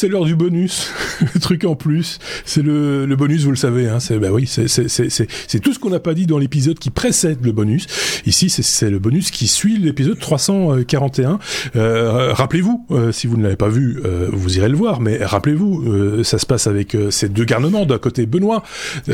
c'est 0.00 0.08
l'heure 0.08 0.24
du 0.24 0.34
bonus. 0.34 0.94
le 1.34 1.40
truc 1.40 1.64
en 1.64 1.74
plus, 1.74 2.18
c'est 2.44 2.62
le, 2.62 3.06
le 3.06 3.16
bonus, 3.16 3.44
vous 3.44 3.50
le 3.50 3.56
savez. 3.56 3.88
Hein, 3.88 4.00
c'est 4.00 4.18
bah 4.18 4.28
oui, 4.32 4.46
c'est 4.46 5.60
tout 5.60 5.72
ce 5.72 5.78
qu'on 5.78 5.90
n'a 5.90 6.00
pas 6.00 6.14
dit 6.14 6.26
dans 6.26 6.38
l'épisode 6.38 6.78
qui 6.78 6.90
précède 6.90 7.38
le 7.44 7.52
bonus. 7.52 7.86
Ici, 8.26 8.50
c'est 8.50 8.90
le 8.90 8.98
bonus 8.98 9.30
qui 9.30 9.48
suit 9.48 9.78
l'épisode 9.78 10.18
341. 10.18 11.38
Euh, 11.76 12.32
rappelez-vous, 12.32 12.86
euh, 12.90 13.12
si 13.12 13.26
vous 13.26 13.36
ne 13.36 13.42
l'avez 13.42 13.56
pas 13.56 13.68
vu, 13.68 14.00
euh, 14.04 14.28
vous 14.32 14.56
irez 14.56 14.68
le 14.68 14.76
voir. 14.76 15.00
Mais 15.00 15.24
rappelez-vous, 15.24 15.84
euh, 15.86 16.24
ça 16.24 16.38
se 16.38 16.46
passe 16.46 16.66
avec 16.66 16.96
ces 17.10 17.28
deux 17.28 17.44
garnements. 17.44 17.86
D'un 17.86 17.98
côté 17.98 18.26
Benoît, 18.26 18.62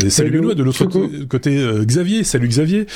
salut, 0.09 0.31
Benoît, 0.31 0.55
de 0.55 0.63
l'autre 0.63 0.87
côté 1.29 1.65
Xavier, 1.83 2.25
salut 2.25 2.49
Xavier. 2.49 2.87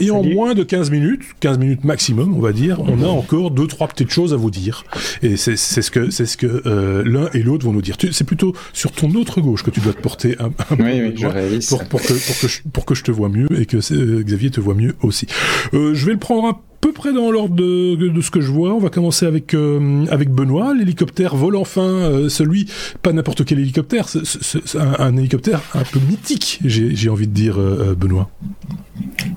et 0.00 0.10
en 0.10 0.22
moins 0.22 0.54
de 0.54 0.62
15 0.62 0.90
minutes, 0.90 1.22
15 1.40 1.58
minutes 1.58 1.84
maximum, 1.84 2.34
on 2.34 2.40
va 2.40 2.52
dire, 2.52 2.80
on 2.80 3.02
a 3.02 3.06
encore 3.06 3.50
deux 3.50 3.66
trois 3.66 3.88
petites 3.88 4.10
choses 4.10 4.32
à 4.32 4.36
vous 4.36 4.50
dire. 4.50 4.84
Et 5.22 5.36
c'est 5.36 5.56
ce 5.56 5.90
que 5.90 6.10
c'est 6.10 6.26
ce 6.26 6.36
que 6.36 7.02
l'un 7.04 7.28
et 7.34 7.42
l'autre 7.42 7.64
vont 7.64 7.72
nous 7.72 7.82
dire. 7.82 7.96
C'est 8.10 8.24
plutôt 8.34 8.54
sur 8.72 8.90
ton 8.90 9.14
autre 9.14 9.40
gauche 9.40 9.62
que 9.62 9.70
tu 9.70 9.78
dois 9.78 9.92
te 9.92 10.00
porter 10.00 10.36
un, 10.40 10.46
un 10.46 10.76
oui, 10.78 11.00
oui, 11.02 11.14
je 11.16 11.68
pour, 11.68 11.84
pour, 11.84 12.02
que, 12.02 12.12
pour, 12.12 12.40
que 12.40 12.48
je, 12.48 12.60
pour 12.72 12.84
que 12.84 12.94
je 12.96 13.04
te 13.04 13.12
vois 13.12 13.28
mieux 13.28 13.46
et 13.56 13.64
que 13.64 13.76
Xavier 14.22 14.50
te 14.50 14.60
voit 14.60 14.74
mieux 14.74 14.96
aussi. 15.02 15.26
Euh, 15.72 15.94
je 15.94 16.06
vais 16.06 16.12
le 16.12 16.18
prendre 16.18 16.48
à 16.48 16.60
peu 16.80 16.92
près 16.92 17.12
dans 17.12 17.30
l'ordre 17.30 17.54
de, 17.54 17.94
de, 17.94 18.20
ce 18.20 18.30
que 18.32 18.40
je 18.40 18.50
vois. 18.50 18.74
On 18.74 18.78
va 18.78 18.90
commencer 18.90 19.24
avec 19.24 19.54
euh, 19.54 20.04
avec 20.10 20.30
Benoît. 20.30 20.74
L'hélicoptère 20.74 21.36
vole 21.36 21.56
enfin. 21.56 21.82
Euh, 21.82 22.28
celui, 22.28 22.66
pas 23.02 23.12
n'importe 23.12 23.44
quel 23.44 23.60
hélicoptère, 23.60 24.08
c'est 24.08 24.78
un, 24.78 24.96
un, 24.98 25.16
hélicoptère 25.16 25.62
un 25.74 25.84
peu 25.84 26.00
mythique. 26.00 26.58
J'ai 26.64 27.08
envie 27.08 27.28
de 27.28 27.32
dire, 27.32 27.58
euh, 27.58 27.94
Benoît. 27.94 28.30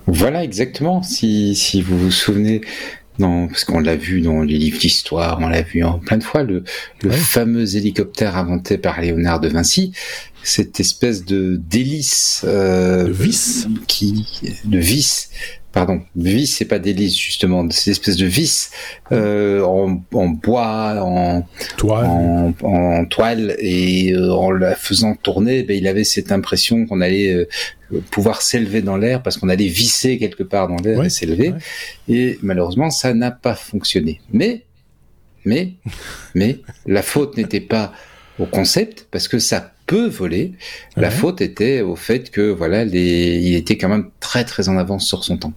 Voilà, 0.08 0.44
exactement. 0.44 1.04
Si, 1.04 1.56
si 1.56 1.82
vous 1.82 1.98
vous 1.98 2.12
souvenez 2.12 2.62
non, 3.20 3.48
parce 3.48 3.64
qu'on 3.64 3.80
l'a 3.80 3.96
vu 3.96 4.22
dans 4.22 4.42
les 4.42 4.58
livres 4.58 4.80
d'histoire, 4.80 5.40
on 5.42 5.48
l'a 5.48 5.64
vu 5.64 5.84
en 5.84 6.00
plein 6.00 6.18
de 6.18 6.24
fois, 6.24 6.44
le, 6.44 6.64
le 7.02 7.12
fameux 7.12 7.76
hélicoptère 7.76 8.38
inventé 8.38 8.78
par 8.78 9.02
Léonard 9.02 9.40
de 9.40 9.48
Vinci, 9.48 9.94
cette 10.44 10.80
espèce 10.80 11.26
de 11.26 11.60
délice 11.60 12.44
euh, 12.48 13.06
de 13.06 13.12
vis. 13.12 13.68
qui 13.88 14.26
de 14.66 14.78
vis 14.78 15.30
pardon 15.78 16.02
vis 16.16 16.48
c'est 16.48 16.66
pas 16.66 16.80
délice 16.80 17.16
justement 17.16 17.70
cette 17.70 17.90
espèce 17.90 18.16
de 18.16 18.26
vis 18.26 18.72
euh, 19.12 19.62
en, 19.62 20.02
en, 20.14 20.28
bois 20.30 20.96
en 21.02 21.48
toile. 21.78 22.06
en, 22.06 22.54
en 22.64 23.06
toile 23.06 23.56
et 23.60 24.12
euh, 24.14 24.34
en 24.34 24.50
la 24.50 24.76
faisant 24.76 25.14
tourner 25.14 25.62
ben, 25.62 25.78
il 25.78 25.88
avait 25.88 26.04
cette 26.04 26.32
impression 26.32 26.88
qu'on 26.88 27.00
allait 27.02 27.32
euh, 27.32 27.48
pouvoir 28.10 28.42
s'élever 28.42 28.82
dans 28.82 28.98
l'air 28.98 29.22
parce 29.22 29.38
qu'on 29.38 29.50
allait 29.50 29.68
visser 29.68 30.18
quelque 30.18 30.44
part 30.44 30.68
dans 30.68 30.78
l'air 30.78 31.04
et 31.04 31.10
s'élever. 31.10 31.54
Et 32.10 32.40
malheureusement 32.42 32.90
ça 32.90 33.14
n'a 33.14 33.32
pas 33.32 33.56
fonctionné. 33.56 34.20
Mais 34.34 34.64
mais 35.46 35.74
mais 36.34 36.60
la 36.88 37.04
faute 37.04 37.38
n'était 37.38 37.62
pas 37.62 37.94
au 38.40 38.46
concept 38.46 39.08
parce 39.12 39.28
que 39.28 39.40
ça 39.40 39.74
peut 39.88 40.08
voler. 40.08 40.52
La 40.96 41.10
faute 41.10 41.42
était 41.42 41.82
au 41.82 41.96
fait 41.96 42.30
que 42.30 42.52
voilà, 42.52 42.86
les, 42.86 43.40
il 43.42 43.56
était 43.56 43.78
quand 43.78 43.90
même 43.90 44.10
très 44.20 44.44
très 44.44 44.70
en 44.70 44.78
avance 44.78 45.08
sur 45.08 45.24
son 45.24 45.38
temps. 45.38 45.54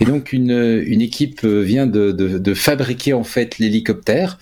Et 0.00 0.04
donc 0.04 0.32
une, 0.32 0.82
une 0.84 1.02
équipe 1.02 1.44
vient 1.44 1.86
de, 1.86 2.10
de, 2.10 2.38
de 2.38 2.54
fabriquer 2.54 3.12
en 3.12 3.22
fait 3.22 3.58
l'hélicoptère 3.58 4.38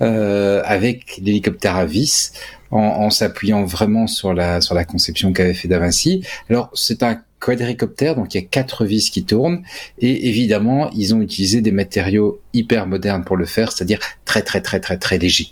euh, 0.00 0.62
avec 0.64 1.20
l'hélicoptère 1.22 1.76
à 1.76 1.84
vis 1.84 2.32
en, 2.70 2.80
en 2.80 3.10
s'appuyant 3.10 3.64
vraiment 3.64 4.06
sur 4.06 4.32
la 4.34 4.60
sur 4.60 4.74
la 4.74 4.84
conception 4.84 5.32
qu'avait 5.32 5.54
fait 5.54 5.68
Da 5.68 5.78
Vinci. 5.78 6.24
Alors 6.50 6.70
c'est 6.74 7.02
un 7.02 7.20
quadricoptère, 7.40 8.16
donc 8.16 8.34
il 8.34 8.38
y 8.38 8.40
a 8.40 8.46
quatre 8.46 8.84
vis 8.84 9.10
qui 9.10 9.24
tournent, 9.24 9.62
et 10.00 10.28
évidemment 10.28 10.90
ils 10.90 11.14
ont 11.14 11.20
utilisé 11.20 11.60
des 11.60 11.70
matériaux 11.70 12.40
hyper 12.52 12.86
modernes 12.86 13.24
pour 13.24 13.36
le 13.36 13.46
faire, 13.46 13.70
c'est-à-dire 13.70 14.00
très 14.24 14.42
très 14.42 14.60
très 14.60 14.80
très 14.80 14.98
très 14.98 15.18
légers 15.18 15.50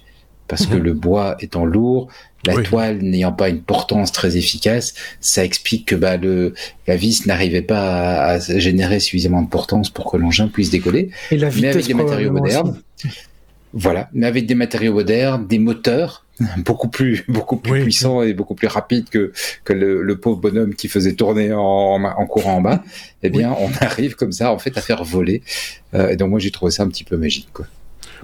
parce 0.49 0.67
que 0.67 0.77
mhm. 0.77 0.83
le 0.83 0.93
bois 0.93 1.37
étant 1.41 1.65
lourd, 1.65 2.09
la 2.45 2.63
toile 2.63 2.99
n'ayant 2.99 3.33
pas 3.33 3.49
une 3.49 3.61
portance 3.61 4.13
très 4.13 4.37
efficace, 4.37 4.95
ça 5.21 5.45
explique 5.45 5.87
que 5.87 5.95
bah, 5.95 6.17
le, 6.17 6.55
la 6.87 6.97
vis 6.97 7.27
n'arrivait 7.27 7.63
pas 7.63 8.23
à, 8.25 8.39
générer 8.39 9.01
suffisamment 9.01 9.43
de 9.43 9.49
portance 9.49 9.91
pour 9.91 10.11
que 10.11 10.17
l'engin 10.17 10.49
puisse 10.49 10.71
décoller. 10.71 11.11
Et 11.31 11.37
la 11.37 11.51
mais 11.51 11.69
avec 11.69 11.87
des 11.87 11.95
matériaux 11.95 12.33
modernes. 12.33 12.81
Voilà, 13.73 14.09
mais 14.13 14.27
avec 14.27 14.47
des 14.47 14.55
matériaux 14.55 14.95
modernes, 14.95 15.47
des 15.47 15.59
moteurs 15.59 16.25
beaucoup 16.59 16.89
plus 16.89 17.25
beaucoup 17.29 17.57
plus 17.57 17.83
puissants 17.83 18.23
et 18.23 18.35
beaucoup 18.35 18.55
plus 18.55 18.69
rapides 18.69 19.09
que 19.09 19.33
que 19.65 19.73
le, 19.73 20.03
le, 20.03 20.19
pauvre 20.19 20.39
bonhomme 20.39 20.75
qui 20.75 20.89
faisait 20.89 21.15
tourner 21.15 21.53
en, 21.53 22.05
en 22.05 22.27
courant 22.27 22.57
en 22.57 22.61
bas. 22.61 22.85
Eh 23.23 23.31
bien, 23.31 23.55
on 23.59 23.71
arrive 23.85 24.15
comme 24.15 24.33
ça 24.33 24.53
en 24.53 24.59
fait 24.59 24.77
à 24.77 24.81
faire 24.81 25.03
voler. 25.05 25.43
Euh, 25.95 26.11
et 26.11 26.17
donc 26.17 26.31
moi 26.31 26.39
j'ai 26.39 26.51
trouvé 26.51 26.71
ça 26.71 26.83
un 26.83 26.89
petit 26.89 27.05
peu 27.05 27.17
magique 27.17 27.49
quoi. 27.53 27.67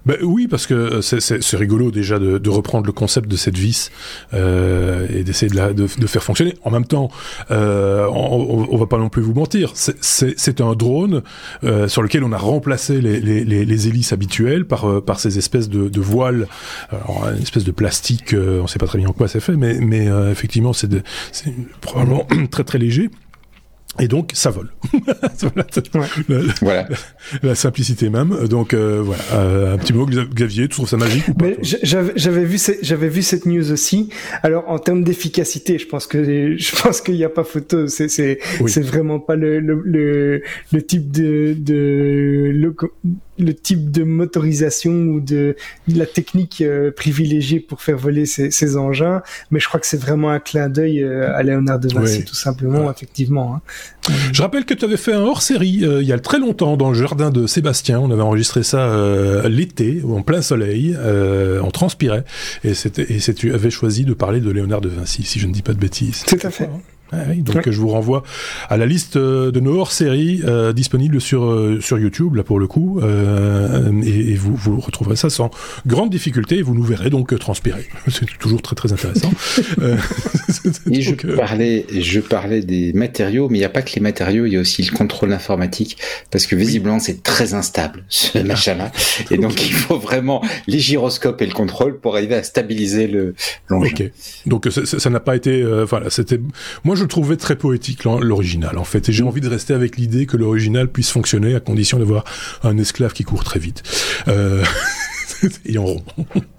Ben 0.06 0.16
oui, 0.22 0.48
parce 0.48 0.66
que 0.66 0.74
euh, 0.74 1.00
c'est 1.00 1.56
rigolo 1.56 1.90
déjà 1.90 2.18
de, 2.18 2.38
de, 2.38 2.50
reprendre 2.50 2.86
le 2.86 2.92
concept 2.92 3.28
de 3.28 3.36
cette 3.36 3.56
vis 3.56 3.90
euh, 4.34 5.06
et 5.08 5.22
d'essayer 5.22 5.50
de, 5.50 5.72
de, 5.72 5.86
de, 5.98 6.06
faire 6.06 6.22
fonctionner. 6.22 6.54
En 6.64 6.70
même 6.70 6.84
temps, 6.84 7.10
euh, 7.50 8.06
on, 8.08 8.68
on, 8.70 8.76
va 8.76 8.86
pas 8.86 8.98
non 8.98 9.08
plus 9.08 9.22
vous 9.22 9.34
mentir, 9.34 9.72
c'est 9.74 10.60
un 10.60 10.74
drone 10.74 11.22
euh, 11.64 11.88
sur 11.88 12.02
lequel 12.02 12.24
on 12.24 12.32
a 12.32 12.38
remplacé 12.38 13.00
les, 13.00 13.20
les, 13.20 13.44
les, 13.44 13.64
les 13.64 13.88
hélices 13.88 14.12
habituelles 14.12 14.66
par, 14.66 14.88
euh, 14.88 15.00
par 15.00 15.20
ces 15.20 15.38
espèces 15.38 15.68
de, 15.68 15.88
de 15.88 16.00
voiles, 16.00 16.48
alors, 16.90 17.28
une 17.34 17.42
espèce 17.42 17.64
de 17.64 17.70
plastique, 17.70 18.34
euh, 18.34 18.60
on 18.62 18.66
sait 18.66 18.78
pas 18.78 18.86
très 18.86 18.98
bien 18.98 19.08
en 19.08 19.12
quoi 19.12 19.28
c'est 19.28 19.40
fait, 19.40 19.56
mais, 19.56 19.74
mais 19.80 20.08
effectivement 20.30 20.72
c'est 20.72 20.88
probablement 21.80 22.26
très 22.50 22.64
très 22.64 22.78
léger. 22.78 23.10
Et 24.00 24.08
donc, 24.08 24.30
ça 24.32 24.48
vole. 24.50 24.70
voilà. 26.62 26.88
La, 27.42 27.54
simplicité 27.54 28.08
même. 28.08 28.48
Donc, 28.48 28.72
euh, 28.72 29.02
voilà. 29.04 29.22
Euh, 29.34 29.74
un 29.74 29.78
petit 29.78 29.92
mot, 29.92 30.06
Xavier, 30.06 30.62
tu 30.62 30.70
trouves 30.70 30.88
ça 30.88 30.96
magique 30.96 31.28
ou 31.28 31.34
pas 31.34 31.46
J'avais 31.60 32.44
vu, 32.44 32.58
j'avais 32.80 33.08
vu 33.08 33.22
cette 33.22 33.44
news 33.44 33.70
aussi. 33.70 34.08
Alors, 34.42 34.70
en 34.70 34.78
termes 34.78 35.04
d'efficacité, 35.04 35.78
je 35.78 35.86
pense 35.86 36.06
que 36.06 36.56
je 36.56 36.82
pense 36.82 37.02
qu'il 37.02 37.16
n'y 37.16 37.24
a 37.24 37.28
pas 37.28 37.44
photo. 37.44 37.86
C'est 37.86 38.08
c'est 38.08 38.38
c'est 38.66 38.82
vraiment 38.82 39.20
pas 39.20 39.36
le 39.36 39.60
le, 39.60 39.82
le, 39.84 40.42
le 40.72 40.82
type 40.82 41.10
de 41.10 41.54
de 41.58 42.50
le, 42.54 42.74
le 43.38 43.54
type 43.54 43.90
de 43.90 44.04
motorisation 44.04 44.92
ou 44.92 45.20
de, 45.20 45.56
la 45.88 46.06
technique 46.06 46.60
euh, 46.60 46.90
privilégiée 46.90 47.60
pour 47.60 47.82
faire 47.82 47.96
voler 47.96 48.26
ces, 48.26 48.50
ces, 48.50 48.76
engins, 48.76 49.22
mais 49.50 49.60
je 49.60 49.68
crois 49.68 49.80
que 49.80 49.86
c'est 49.86 50.00
vraiment 50.00 50.30
un 50.30 50.40
clin 50.40 50.68
d'œil 50.68 51.02
euh, 51.02 51.34
à 51.34 51.42
Léonard 51.42 51.78
de 51.78 51.88
Vinci, 51.92 52.24
tout 52.24 52.34
simplement, 52.34 52.90
effectivement. 52.90 53.56
Hein. 53.56 53.60
Je 54.32 54.42
rappelle 54.42 54.64
que 54.64 54.74
tu 54.74 54.84
avais 54.84 54.96
fait 54.96 55.12
un 55.12 55.20
hors-série 55.20 55.84
euh, 55.84 56.02
il 56.02 56.08
y 56.08 56.12
a 56.12 56.18
très 56.18 56.38
longtemps 56.38 56.76
dans 56.76 56.90
le 56.90 56.98
jardin 56.98 57.30
de 57.30 57.46
Sébastien. 57.46 58.00
On 58.00 58.10
avait 58.10 58.22
enregistré 58.22 58.62
ça 58.62 59.42
l'été, 59.48 60.02
en 60.08 60.22
plein 60.22 60.42
soleil, 60.42 60.96
on 61.62 61.70
transpirait, 61.70 62.24
et, 62.64 62.72
et 62.72 63.34
tu 63.34 63.54
avais 63.54 63.70
choisi 63.70 64.04
de 64.04 64.14
parler 64.14 64.40
de 64.40 64.50
Léonard 64.50 64.80
de 64.80 64.88
Vinci, 64.88 65.22
si 65.22 65.38
je 65.38 65.46
ne 65.46 65.52
dis 65.52 65.62
pas 65.62 65.72
de 65.74 65.78
bêtises. 65.78 66.24
Tout 66.26 66.38
à 66.42 66.50
fait. 66.50 66.68
Ah 67.12 67.34
donc 67.36 67.68
je 67.68 67.78
vous 67.78 67.88
renvoie 67.88 68.22
à 68.70 68.78
la 68.78 68.86
liste 68.86 69.16
euh, 69.16 69.50
de 69.50 69.60
nos 69.60 69.78
hors-séries 69.78 70.40
euh, 70.44 70.72
disponibles 70.72 71.20
sur 71.20 71.44
euh, 71.44 71.78
sur 71.80 71.98
YouTube 71.98 72.36
là 72.36 72.42
pour 72.42 72.58
le 72.58 72.66
coup 72.66 73.00
euh, 73.02 73.92
et, 74.02 74.32
et, 74.32 74.34
vous 74.34 74.56
vous 74.56 74.80
retrouverez 74.80 75.16
ça 75.16 75.28
sans 75.28 75.50
grande 75.86 76.08
difficulté 76.08 76.56
et 76.56 76.62
vous 76.62 76.74
nous 76.74 76.82
verrez 76.82 77.10
donc 77.10 77.38
transpirer. 77.38 77.86
C'est 78.08 78.26
toujours 78.38 78.62
très 78.62 78.74
très 78.76 78.94
intéressant. 78.94 79.30
et 80.90 81.02
je 81.02 81.14
parlais 81.36 81.84
je 81.90 82.20
parlais 82.20 82.62
des 82.62 82.94
matériaux 82.94 83.50
mais 83.50 83.58
il 83.58 83.60
n'y 83.60 83.66
a 83.66 83.70
pas 83.70 83.82
que 83.82 83.94
les 83.94 84.00
matériaux, 84.00 84.46
il 84.46 84.54
y 84.54 84.56
a 84.56 84.60
aussi 84.60 84.82
le 84.82 84.96
contrôle 84.96 85.34
informatique 85.34 85.98
parce 86.30 86.46
que 86.46 86.56
visiblement 86.56 86.98
c'est 86.98 87.22
très 87.22 87.52
instable 87.52 88.04
ce 88.08 88.38
ah. 88.38 88.44
machin-là 88.44 88.90
et 89.30 89.36
donc 89.36 89.62
il 89.66 89.74
faut 89.74 89.98
vraiment 89.98 90.42
les 90.66 90.78
gyroscopes 90.78 91.42
et 91.42 91.46
le 91.46 91.52
contrôle 91.52 92.00
pour 92.00 92.16
arriver 92.16 92.36
à 92.36 92.42
stabiliser 92.42 93.06
le 93.06 93.34
l'engin. 93.68 93.90
Ok. 93.90 94.10
Donc 94.46 94.68
ça 94.70 95.10
n'a 95.10 95.20
pas 95.20 95.36
été 95.36 95.62
voilà, 95.84 96.08
c'était 96.08 96.40
moi 96.84 96.96
je 96.96 97.01
je 97.02 97.06
trouvais 97.06 97.36
très 97.36 97.56
poétique 97.56 98.04
l'original 98.04 98.78
en 98.78 98.84
fait, 98.84 99.08
et 99.08 99.12
j'ai 99.12 99.24
envie 99.24 99.40
de 99.40 99.48
rester 99.48 99.74
avec 99.74 99.96
l'idée 99.96 100.26
que 100.26 100.36
l'original 100.36 100.88
puisse 100.88 101.10
fonctionner 101.10 101.54
à 101.54 101.60
condition 101.60 101.98
d'avoir 101.98 102.24
un 102.62 102.78
esclave 102.78 103.12
qui 103.12 103.24
court 103.24 103.44
très 103.44 103.60
vite. 103.60 103.82
Euh... 104.28 104.64
et 105.66 105.78
en 105.78 105.84
rond. 105.84 106.02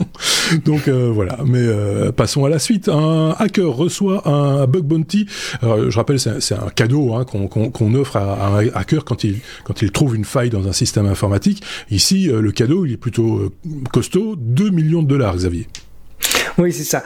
Donc 0.65 0.87
euh, 0.87 1.09
voilà, 1.13 1.39
mais 1.45 1.59
euh, 1.59 2.11
passons 2.11 2.45
à 2.45 2.49
la 2.49 2.59
suite. 2.59 2.89
Un 2.89 3.35
hacker 3.39 3.69
reçoit 3.69 4.27
un 4.27 4.65
bug 4.67 4.83
bounty. 4.83 5.27
je 5.61 5.95
rappelle, 5.95 6.19
c'est 6.19 6.53
un, 6.53 6.69
cadeau 6.69 7.13
hein, 7.13 7.25
qu'on 7.25 7.95
offre 7.95 8.17
à, 8.17 8.47
un 8.47 8.67
hacker 8.73 9.05
quand 9.05 9.23
il 9.23 9.39
quand 9.63 9.73
trouve 9.91 10.15
une 10.15 10.25
faille 10.25 10.49
dans 10.49 10.67
un 10.67 10.73
système 10.73 11.05
informatique. 11.05 11.63
Ici, 11.89 12.29
euh, 12.29 12.41
le 12.41 12.51
cadeau, 12.51 12.85
il 12.85 12.93
est 12.93 12.97
plutôt 12.97 13.53
costaud, 13.91 14.35
2 14.37 14.69
millions 14.69 15.03
de 15.03 15.07
dollars, 15.07 15.35
Xavier. 15.35 15.67
Oui, 16.57 16.71
c'est 16.71 16.83
ça. 16.83 17.03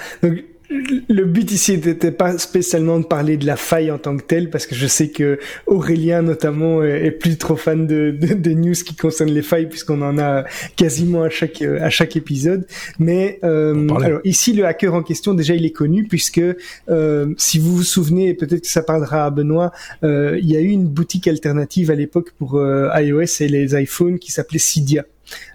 Le 0.69 1.23
but 1.23 1.51
ici 1.51 1.77
n'était 1.77 2.11
pas 2.11 2.37
spécialement 2.37 2.99
de 2.99 3.05
parler 3.05 3.37
de 3.37 3.45
la 3.45 3.55
faille 3.55 3.91
en 3.91 3.97
tant 3.97 4.17
que 4.17 4.23
telle, 4.23 4.49
parce 4.49 4.65
que 4.65 4.75
je 4.75 4.87
sais 4.87 5.09
que 5.09 5.39
Aurélien 5.65 6.21
notamment 6.21 6.83
est 6.83 7.11
plus 7.11 7.37
trop 7.37 7.55
fan 7.55 7.87
de, 7.87 8.11
de, 8.11 8.51
news 8.51 8.73
qui 8.73 8.95
concernent 8.95 9.31
les 9.31 9.41
failles, 9.41 9.69
puisqu'on 9.69 10.01
en 10.01 10.17
a 10.17 10.43
quasiment 10.75 11.23
à 11.23 11.29
chaque 11.29 11.61
à 11.61 11.89
chaque 11.89 12.15
épisode. 12.15 12.67
Mais 12.99 13.39
euh, 13.43 13.87
alors 13.95 14.19
ici, 14.23 14.53
le 14.53 14.65
hacker 14.65 14.93
en 14.93 15.03
question, 15.03 15.33
déjà, 15.33 15.55
il 15.55 15.65
est 15.65 15.71
connu 15.71 16.05
puisque 16.05 16.41
euh, 16.89 17.33
si 17.37 17.59
vous 17.59 17.75
vous 17.75 17.83
souvenez, 17.83 18.33
peut-être 18.33 18.61
que 18.61 18.67
ça 18.67 18.81
parlera 18.81 19.25
à 19.25 19.29
Benoît, 19.29 19.71
euh, 20.03 20.37
il 20.41 20.51
y 20.51 20.57
a 20.57 20.59
eu 20.59 20.69
une 20.69 20.87
boutique 20.87 21.27
alternative 21.27 21.91
à 21.91 21.95
l'époque 21.95 22.31
pour 22.37 22.61
iOS 22.61 23.41
et 23.41 23.47
les 23.47 23.79
iPhones 23.79 24.19
qui 24.19 24.31
s'appelait 24.31 24.59
Cydia. 24.59 25.05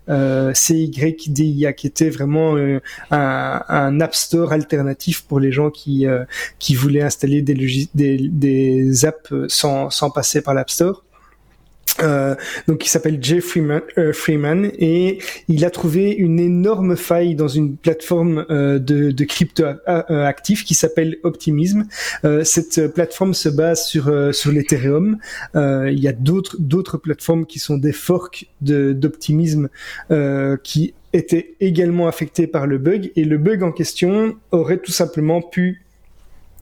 Euh, 0.09 0.53
CYDIA, 0.55 1.73
qui 1.73 1.87
était 1.87 2.11
vraiment 2.11 2.57
euh, 2.57 2.81
un, 3.11 4.01
App 4.01 4.15
Store 4.15 4.53
alternatif 4.53 5.23
pour 5.23 5.41
les 5.41 5.53
gens 5.53 5.71
qui 5.71 6.07
qui 6.59 6.75
voulaient 6.75 7.03
installer 7.03 7.43
des, 7.43 7.89
des, 7.95 8.29
des 8.29 9.05
apps 9.05 9.33
sans 9.49 9.91
sans 9.91 10.11
passer 10.11 10.43
par 10.43 10.55
l'App 10.55 10.71
Store. 10.71 11.05
Euh, 12.01 12.35
donc 12.69 12.85
il 12.85 12.89
s'appelle 12.89 13.19
Jay 13.23 13.41
Freeman, 13.41 13.83
euh, 13.99 14.13
Freeman, 14.13 14.71
et 14.79 15.19
il 15.49 15.65
a 15.65 15.71
trouvé 15.71 16.11
une 16.11 16.41
énorme 16.41 16.97
faille 16.97 17.35
dans 17.35 17.49
une 17.49 17.77
plateforme 17.77 18.47
euh, 18.51 18.79
de, 18.79 19.11
de, 19.11 19.25
crypto 19.25 19.65
euh, 19.65 20.25
actif 20.25 20.65
qui 20.65 20.75
s'appelle 20.75 21.19
Optimism. 21.23 21.85
Cette 22.45 22.93
plateforme 22.95 23.35
se 23.35 23.49
base 23.49 23.87
sur 23.87 24.35
sur 24.35 24.53
l'Ethereum. 24.53 25.19
il 25.55 25.99
y 25.99 26.09
a 26.09 26.13
d'autres 26.13 26.57
d'autres 26.59 26.99
plateformes 26.99 27.47
qui 27.47 27.59
sont 27.59 27.77
des 27.77 27.93
forks 27.93 28.47
d'Optimism 28.61 29.69
qui 30.63 30.95
étaient 31.13 31.55
également 31.61 32.09
affectés 32.09 32.47
par 32.47 32.67
le 32.67 32.79
bug 32.79 33.13
et 33.17 33.25
le 33.25 33.39
bug 33.39 33.63
en 33.63 33.73
question 33.73 34.37
aurait 34.51 34.79
tout 34.79 34.93
simplement 34.93 35.43
pu 35.43 35.83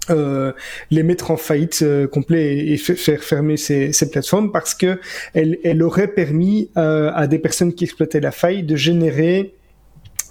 euh, 0.08 0.52
les 0.90 1.02
mettre 1.02 1.30
en 1.30 1.36
faillite 1.36 1.80
euh, 1.82 2.06
complet 2.06 2.68
et, 2.68 2.78
faire 2.78 3.22
fermer 3.22 3.58
ces, 3.58 3.92
ces, 3.92 4.10
plateformes 4.10 4.50
parce 4.50 4.74
que 4.74 4.98
elle, 5.34 5.82
aurait 5.82 6.08
permis 6.08 6.70
euh, 6.78 7.12
à 7.14 7.26
des 7.26 7.38
personnes 7.38 7.74
qui 7.74 7.84
exploitaient 7.84 8.20
la 8.20 8.32
faille 8.32 8.62
de 8.62 8.76
générer 8.76 9.54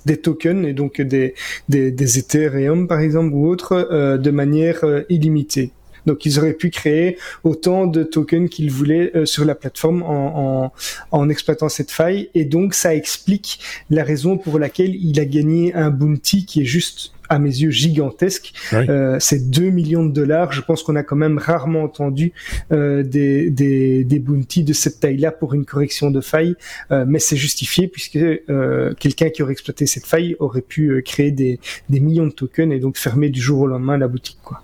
des 0.06 0.18
tokens 0.18 0.66
et 0.66 0.74
donc 0.74 1.02
des, 1.02 1.36
des, 1.70 1.92
des 1.92 2.20
Ethereum 2.20 2.88
par 2.88 3.00
exemple 3.00 3.34
ou 3.34 3.48
autres 3.48 4.18
de 4.18 4.32
manière 4.32 4.84
illimitée. 5.08 5.72
Donc 6.10 6.26
ils 6.26 6.40
auraient 6.40 6.54
pu 6.54 6.70
créer 6.70 7.18
autant 7.44 7.88
de 7.88 8.04
tokens 8.04 8.50
qu'ils 8.50 8.72
voulaient 8.72 9.12
sur 9.26 9.46
la 9.46 9.56
plateforme 9.56 10.04
en, 10.04 10.66
en, 10.66 10.74
en, 11.12 11.30
exploitant 11.30 11.70
cette 11.70 11.92
faille. 11.92 12.30
Et 12.36 12.46
donc 12.46 12.74
ça 12.74 12.96
explique 12.96 13.60
la 13.90 14.04
raison 14.04 14.38
pour 14.38 14.60
laquelle 14.60 14.96
il 14.96 15.20
a 15.20 15.26
gagné 15.26 15.74
un 15.74 15.90
bounty 15.90 16.46
qui 16.46 16.62
est 16.62 16.66
juste 16.66 17.14
à 17.30 17.40
mes 17.40 17.50
yeux 17.50 17.70
gigantesque. 17.70 18.54
Euh, 18.74 19.18
c'est 19.20 19.50
2 19.50 19.70
millions 19.70 20.06
de 20.06 20.12
dollars. 20.12 20.52
Je 20.52 20.62
pense 20.62 20.84
qu'on 20.84 20.96
a 20.96 21.04
quand 21.04 21.16
même 21.16 21.38
rarement 21.38 21.84
entendu 21.84 22.34
euh, 22.72 23.04
des, 23.04 23.50
des, 23.50 24.04
des 24.04 24.20
bounties 24.20 24.64
de 24.64 24.74
cette 24.74 25.00
taille-là 25.00 25.32
pour 25.32 25.54
une 25.54 25.66
correction 25.66 26.12
de 26.12 26.22
faille, 26.22 26.56
euh, 26.92 27.06
mais 27.08 27.20
c'est 27.20 27.38
justifié 27.38 27.88
puisque 27.88 28.18
euh, 28.18 28.94
quelqu'un 29.00 29.30
qui 29.30 29.44
aurait 29.44 29.54
exploité 29.54 29.86
cette 29.86 30.08
faille 30.08 30.36
aurait 30.40 30.62
pu 30.62 30.90
euh, 30.90 31.02
créer 31.02 31.32
des, 31.32 31.60
des 31.90 32.00
millions 32.00 32.26
de 32.26 32.32
tokens 32.32 32.74
et 32.74 32.80
donc 32.80 32.98
fermer 32.98 33.30
du 33.30 33.40
jour 33.40 33.62
au 33.62 33.68
lendemain 33.68 33.98
la 33.98 34.08
boutique. 34.08 34.40
Quoi. 34.44 34.62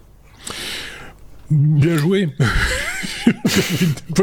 Bien 1.52 1.98
joué. 1.98 2.30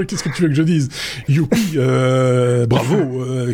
Qu'est-ce 0.09 0.25
que 0.25 0.29
tu 0.35 0.43
veux 0.43 0.49
que 0.49 0.55
je 0.55 0.63
dise? 0.63 0.89
Youpi, 1.29 1.75
euh, 1.77 2.67
bravo. 2.67 3.23
Euh, 3.23 3.53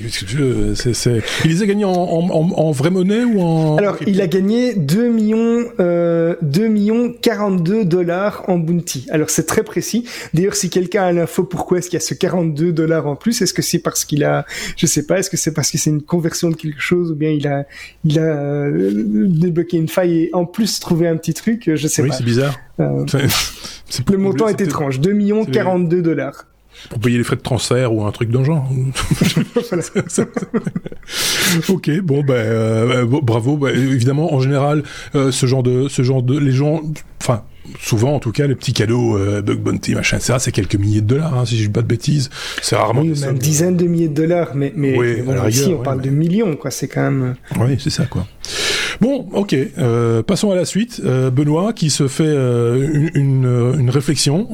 Il 1.45 1.51
les 1.51 1.63
a 1.63 1.67
gagnés 1.67 1.85
en, 1.85 1.93
en, 1.93 2.31
en, 2.31 2.71
vraie 2.71 2.91
monnaie 2.91 3.25
ou 3.25 3.41
en 3.41 3.77
Alors, 3.77 3.99
il 4.07 4.21
a 4.21 4.27
gagné 4.27 4.75
2 4.75 5.09
millions, 5.09 5.65
euh, 5.81 6.35
2 6.43 6.69
millions 6.69 7.13
42 7.13 7.85
dollars 7.85 8.45
en 8.49 8.59
bounty. 8.59 9.07
Alors, 9.11 9.31
c'est 9.31 9.47
très 9.47 9.63
précis. 9.63 10.05
D'ailleurs, 10.33 10.55
si 10.55 10.71
quelqu'un 10.71 11.05
a 11.05 11.13
l'info, 11.13 11.45
pourquoi 11.45 11.79
est-ce 11.79 11.91
qu'il 11.91 11.99
y 11.99 12.03
a 12.03 12.07
ce 12.07 12.15
42 12.15 12.73
dollars 12.73 13.07
en 13.07 13.17
plus? 13.17 13.43
Est-ce 13.43 13.55
que 13.55 13.63
c'est 13.63 13.81
parce 13.81 14.05
qu'il 14.05 14.25
a, 14.25 14.47
je 14.77 14.87
sais 14.87 15.05
pas, 15.05 15.19
est-ce 15.19 15.31
que 15.31 15.37
c'est 15.37 15.53
parce 15.53 15.71
que 15.71 15.79
c'est 15.79 15.91
une 15.91 16.03
conversion 16.03 16.51
de 16.51 16.57
quelque 16.57 16.81
chose 16.81 17.13
ou 17.13 17.15
bien 17.15 17.31
il 17.31 17.47
a, 17.47 17.67
il 18.05 18.19
a 18.19 18.23
euh, 18.23 19.03
débloqué 19.27 19.77
une 19.77 19.89
faille 19.89 20.23
et 20.23 20.31
en 20.33 20.47
plus 20.47 20.81
trouvé 20.81 21.07
un 21.07 21.17
petit 21.17 21.35
truc? 21.35 21.71
Je 21.75 21.87
sais 21.87 22.03
pas. 22.03 22.09
Oui, 22.09 22.15
c'est 22.17 22.25
bizarre. 22.25 22.59
Euh, 22.81 23.05
le 24.11 24.19
montant 24.19 24.49
est 24.49 24.61
étrange, 24.61 25.01
2 25.01 25.13
millions 25.13 25.45
42 25.45 26.03
dollars. 26.03 26.47
Pour 26.91 27.01
payer 27.01 27.19
les 27.19 27.25
frais 27.25 27.37
de 27.37 27.41
transfert 27.41 27.93
ou 27.93 28.05
un 28.05 28.13
truc 28.13 28.33
le 28.33 28.45
genre. 28.45 28.69
ok, 31.69 32.01
bon 32.01 32.23
ben 32.23 32.35
euh, 32.35 33.05
bravo. 33.05 33.57
Ben, 33.57 33.75
évidemment, 33.75 34.33
en 34.33 34.41
général, 34.41 34.83
euh, 35.15 35.33
ce 35.33 35.47
genre 35.47 35.63
de 35.63 35.89
ce 35.89 36.03
genre 36.03 36.23
de 36.23 36.39
les 36.39 36.53
gens, 36.53 36.83
enfin 37.21 37.43
souvent 37.81 38.15
en 38.15 38.19
tout 38.19 38.33
cas 38.33 38.47
les 38.47 38.55
petits 38.55 38.73
cadeaux 38.73 39.19
euh, 39.19 39.43
bug 39.43 39.59
bounty 39.59 39.95
machin 39.95 40.19
ça 40.21 40.39
c'est 40.39 40.53
quelques 40.53 40.77
milliers 40.77 41.03
de 41.03 41.07
dollars 41.07 41.37
hein, 41.37 41.45
si 41.45 41.59
je 41.59 41.65
dis 41.65 41.69
pas 41.69 41.83
de 41.83 41.87
bêtises 41.87 42.31
c'est 42.63 42.77
rarement 42.77 43.03
oui, 43.03 43.13
même 43.21 43.39
dizaines 43.39 43.77
de 43.77 43.87
milliers 43.87 44.09
de 44.09 44.15
dollars 44.15 44.53
mais 44.55 44.73
mais, 44.75 44.97
ici 45.49 45.75
on 45.79 45.83
parle 45.83 46.01
de 46.01 46.09
millions 46.09 46.57
quoi 46.57 46.71
c'est 46.71 46.89
quand 46.89 47.03
même 47.03 47.35
oui 47.61 47.77
c'est 47.79 47.91
ça 47.91 48.07
quoi 48.07 48.27
Bon, 49.01 49.29
ok. 49.33 49.55
Euh, 49.79 50.23
passons 50.23 50.51
à 50.51 50.55
la 50.55 50.65
suite. 50.65 51.01
Euh, 51.05 51.31
Benoît 51.31 51.73
qui 51.73 51.91
se 51.91 52.09
fait 52.09 52.25
euh, 52.25 53.11
une, 53.15 53.23
une, 53.23 53.47
euh, 53.47 53.79
une, 53.79 53.91
réflexion. 53.91 54.49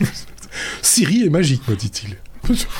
Siri 0.82 1.24
est 1.24 1.30
magique, 1.30 1.66
me 1.68 1.76
dit-il. 1.76 2.16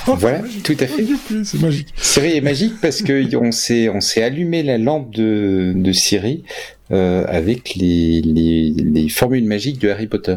voilà, 0.06 0.42
tout 0.62 0.76
à 0.78 0.86
fait. 0.86 1.04
C'est 1.44 1.60
magique. 1.60 1.88
Siri 1.96 2.36
est 2.36 2.40
magique 2.40 2.74
parce 2.80 3.02
que 3.02 3.36
on 3.40 3.52
s'est 3.52 3.88
on 3.88 4.00
s'est 4.00 4.22
allumé 4.22 4.62
la 4.62 4.78
lampe 4.78 5.14
de, 5.14 5.72
de 5.74 5.92
Siri 5.92 6.44
euh, 6.92 7.24
avec 7.28 7.74
les, 7.74 8.22
les, 8.22 8.70
les 8.70 9.08
formules 9.08 9.44
magiques 9.44 9.80
de 9.80 9.88
Harry 9.88 10.06
Potter. 10.06 10.36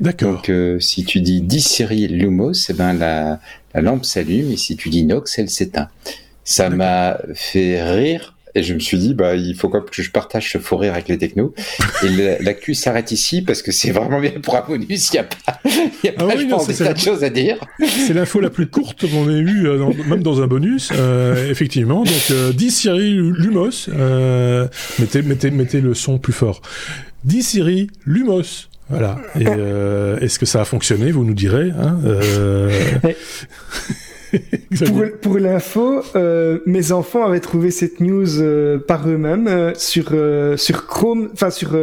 D'accord. 0.00 0.34
Donc 0.34 0.50
euh, 0.50 0.78
si 0.80 1.04
tu 1.04 1.20
dis 1.20 1.40
10 1.40 1.60
Siri 1.60 2.08
Lumos, 2.08 2.52
eh 2.68 2.72
ben 2.72 2.92
la, 2.92 3.40
la 3.74 3.80
lampe 3.80 4.04
s'allume 4.04 4.50
et 4.50 4.56
si 4.56 4.76
tu 4.76 4.90
dis 4.90 5.04
Nox, 5.04 5.38
elle 5.38 5.48
s'éteint. 5.48 5.88
Ça 6.44 6.70
m'a 6.70 7.18
fait 7.34 7.82
rire 7.82 8.34
et 8.58 8.62
je 8.64 8.74
me 8.74 8.80
suis 8.80 8.98
dit, 8.98 9.14
bah, 9.14 9.36
il 9.36 9.54
faut 9.54 9.68
que 9.68 10.02
je 10.02 10.10
partage 10.10 10.50
ce 10.52 10.58
fou 10.58 10.76
rire 10.76 10.92
avec 10.92 11.08
les 11.08 11.16
technos. 11.16 11.54
Et 12.02 12.08
l'actu 12.40 12.74
s'arrête 12.74 13.12
ici 13.12 13.40
parce 13.42 13.62
que 13.62 13.70
c'est 13.70 13.92
vraiment 13.92 14.20
bien 14.20 14.32
pour 14.42 14.56
un 14.56 14.64
bonus. 14.66 15.10
Il 15.10 15.12
n'y 15.12 15.18
a 15.18 15.24
pas, 15.24 15.60
y 16.02 16.08
a 16.08 16.12
pas 16.12 16.26
ah 16.28 16.34
oui, 16.36 16.42
je 16.42 16.48
pense, 16.48 16.66
des 16.66 16.74
tas 16.74 16.92
de 16.92 16.98
choses 16.98 17.22
à 17.22 17.30
dire. 17.30 17.56
C'est 17.78 18.14
l'info 18.14 18.40
la 18.40 18.50
plus 18.50 18.66
courte 18.66 19.08
qu'on 19.08 19.30
ait 19.30 19.38
eue, 19.38 19.68
euh, 19.68 19.92
même 20.08 20.22
dans 20.22 20.42
un 20.42 20.48
bonus, 20.48 20.90
euh, 20.92 21.50
effectivement. 21.50 22.02
Donc, 22.02 22.30
euh, 22.32 22.52
10 22.52 22.70
Siri 22.70 23.12
Lumos. 23.14 23.88
Euh, 23.88 24.66
mettez, 24.98 25.22
mettez, 25.22 25.50
mettez 25.50 25.80
le 25.80 25.94
son 25.94 26.18
plus 26.18 26.32
fort. 26.32 26.60
10 27.24 27.42
Siri 27.42 27.90
Lumos. 28.06 28.68
Voilà. 28.88 29.18
Et 29.38 29.46
euh, 29.46 30.18
est-ce 30.18 30.38
que 30.38 30.46
ça 30.46 30.62
a 30.62 30.64
fonctionné? 30.64 31.12
Vous 31.12 31.24
nous 31.24 31.34
direz. 31.34 31.70
Hein 31.78 32.00
euh... 32.04 32.72
pour, 34.76 35.02
pour 35.22 35.38
l'info, 35.38 36.02
euh, 36.14 36.58
mes 36.66 36.92
enfants 36.92 37.24
avaient 37.24 37.40
trouvé 37.40 37.70
cette 37.70 38.00
news 38.00 38.40
euh, 38.40 38.78
par 38.78 39.08
eux-mêmes 39.08 39.48
euh, 39.48 39.72
sur 39.74 40.10
euh, 40.12 40.56
sur 40.56 40.86
Chrome, 40.86 41.30
enfin 41.32 41.50
sur 41.50 41.76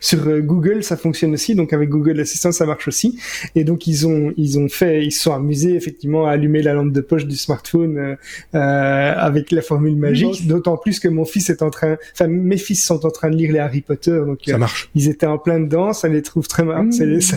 sur 0.00 0.40
Google, 0.40 0.82
ça 0.82 0.96
fonctionne 0.96 1.34
aussi. 1.34 1.54
Donc 1.54 1.72
avec 1.72 1.88
Google 1.88 2.20
Assistant, 2.20 2.52
ça 2.52 2.66
marche 2.66 2.88
aussi. 2.88 3.18
Et 3.54 3.64
donc 3.64 3.86
ils 3.86 4.06
ont 4.06 4.32
ils 4.36 4.58
ont 4.58 4.68
fait, 4.68 5.04
ils 5.04 5.12
se 5.12 5.22
sont 5.22 5.32
amusés 5.32 5.74
effectivement 5.74 6.26
à 6.26 6.32
allumer 6.32 6.62
la 6.62 6.74
lampe 6.74 6.92
de 6.92 7.00
poche 7.00 7.26
du 7.26 7.36
smartphone 7.36 8.16
avec 8.52 9.50
la 9.50 9.62
formule 9.62 9.96
magique. 9.96 10.46
D'autant 10.46 10.76
plus 10.76 11.00
que 11.00 11.08
mon 11.08 11.24
fils 11.24 11.50
est 11.50 11.62
en 11.62 11.70
train, 11.70 11.96
enfin 12.12 12.26
mes 12.26 12.56
fils 12.56 12.84
sont 12.84 13.06
en 13.06 13.10
train 13.10 13.30
de 13.30 13.36
lire 13.36 13.52
les 13.52 13.58
Harry 13.58 13.80
Potter, 13.80 14.18
donc 14.26 14.40
ça 14.46 14.58
marche. 14.58 14.90
Ils 14.94 15.08
étaient 15.08 15.26
en 15.26 15.38
plein 15.38 15.60
dedans, 15.60 15.92
ça 15.92 16.08
les 16.08 16.22
trouve 16.22 16.48
très 16.48 16.64
marrants, 16.64 16.90
ça, 16.90 17.04
les, 17.04 17.20
ça, 17.20 17.36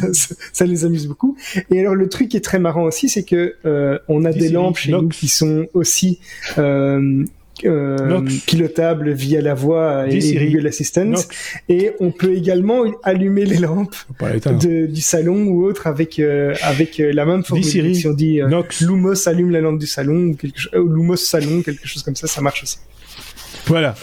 ça, 0.53 0.65
les 0.65 0.85
amuse 0.85 1.07
beaucoup. 1.07 1.37
Et 1.69 1.79
alors 1.79 1.95
le 1.95 2.09
truc 2.09 2.29
qui 2.29 2.37
est 2.37 2.41
très 2.41 2.59
marrant 2.59 2.83
aussi, 2.83 3.09
c'est 3.09 3.23
que 3.23 3.55
on 4.07 4.25
a 4.25 4.31
des 4.31 4.49
lampes 4.49 4.86
chez 4.87 4.91
nous 4.91 5.09
qui 5.09 5.27
sont 5.27 5.67
aussi 5.73 6.19
euh, 6.57 7.25
euh, 7.65 8.21
pilotables 8.45 9.11
via 9.11 9.41
la 9.41 9.53
voix 9.53 10.07
et, 10.07 10.19
Google 10.19 10.67
Assistant. 10.67 11.13
Et 11.69 11.91
on 11.99 12.11
peut 12.11 12.35
également 12.35 12.83
allumer 13.03 13.45
les 13.45 13.57
lampes 13.57 13.95
de, 14.21 14.85
du 14.85 15.01
salon 15.01 15.45
ou 15.45 15.65
autre 15.65 15.87
avec 15.87 16.19
euh, 16.19 16.53
avec 16.61 16.99
euh, 16.99 17.11
la 17.13 17.25
même 17.25 17.43
formule. 17.43 17.95
Si 17.95 18.07
on 18.07 18.13
dit 18.13 18.41
Lumos 18.81 19.27
allume 19.27 19.51
la 19.51 19.61
lampe 19.61 19.79
du 19.79 19.87
salon 19.87 20.27
ou 20.27 20.35
quelque 20.35 20.59
chose, 20.59 20.71
Lumos 20.73 21.15
salon, 21.15 21.61
quelque 21.63 21.87
chose 21.87 22.03
comme 22.03 22.15
ça, 22.15 22.27
ça 22.27 22.41
marche 22.41 22.63
aussi. 22.63 22.77
Voilà, 23.67 23.95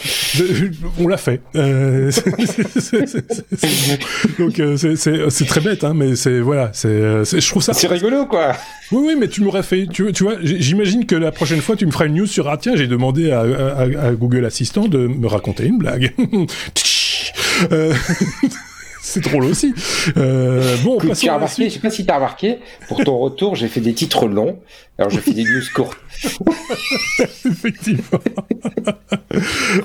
on 0.99 1.09
l'a 1.09 1.17
fait. 1.17 1.41
Euh, 1.57 2.11
Donc 4.39 4.61
euh, 4.61 4.77
c'est 4.77 5.47
très 5.47 5.61
bête, 5.61 5.85
hein, 5.85 5.95
mais 5.95 6.17
c'est 6.17 6.41
voilà, 6.41 6.71
c'est 6.73 6.89
euh, 6.89 7.25
je 7.25 7.49
trouve 7.49 7.63
ça. 7.63 7.73
C'est 7.73 7.87
rigolo 7.87 8.27
quoi. 8.27 8.53
Oui 8.93 9.03
oui, 9.07 9.17
mais 9.19 9.29
tu 9.29 9.43
m'aurais 9.43 9.63
fait, 9.63 9.87
tu, 9.87 10.13
tu 10.13 10.25
vois, 10.25 10.35
j'imagine 10.43 11.07
que 11.07 11.15
la 11.15 11.33
prochaine 11.33 11.61
fois 11.61 11.77
tu 11.77 11.87
me 11.87 11.91
feras 11.91 12.07
une 12.07 12.15
news 12.15 12.27
sur 12.27 12.49
ah 12.49 12.59
tiens 12.59 12.77
j'ai 12.77 12.87
demandé 12.87 13.31
à, 13.31 13.41
à, 13.41 14.13
Google 14.13 14.45
Assistant 14.45 14.89
de 14.89 15.07
me 15.07 15.27
raconter 15.27 15.65
une 15.65 15.79
blague. 15.79 16.13
euh, 17.73 17.95
c'est 19.07 19.21
drôle 19.21 19.45
aussi. 19.45 19.75
Euh, 20.17 20.77
bon, 20.83 20.97
Écoute, 20.97 21.15
tu 21.15 21.29
as 21.29 21.35
remarqué, 21.35 21.69
je 21.69 21.75
sais 21.75 21.79
pas 21.79 21.91
si 21.91 22.07
tu 22.07 22.11
as 22.11 22.17
remarqué, 22.17 22.57
pour 22.89 23.05
ton 23.05 23.19
retour, 23.19 23.55
j'ai 23.55 23.69
fait 23.69 23.81
des 23.81 23.93
titres 23.93 24.27
longs. 24.27 24.59
Alors, 24.99 25.11
je 25.11 25.21
fais 25.21 25.33
des 25.33 25.45
news 25.45 25.63
courtes. 25.75 25.99
Effectivement. 27.45 28.19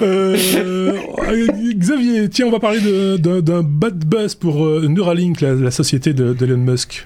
euh, 0.01 0.37
Xavier, 1.75 2.29
tiens, 2.29 2.47
on 2.47 2.51
va 2.51 2.59
parler 2.59 2.79
d'un 3.17 3.61
bad 3.61 4.05
buzz 4.05 4.35
pour 4.35 4.65
euh, 4.65 4.87
Neuralink, 4.87 5.41
la, 5.41 5.53
la 5.53 5.71
société 5.71 6.13
d'Elon 6.13 6.57
Musk. 6.57 7.05